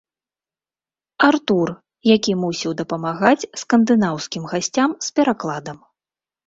Артур, 1.27 1.67
які 2.13 2.33
мусіў 2.47 2.71
дапамагаць 2.81 3.37
скандынаўскім 3.65 4.43
гасцям 4.55 4.99
з 5.11 5.19
перакладам. 5.21 5.77